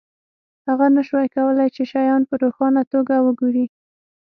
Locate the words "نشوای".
0.95-1.27